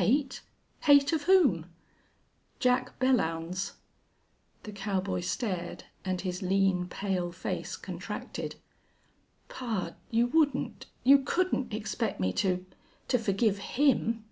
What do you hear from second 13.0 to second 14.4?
to forgive him?"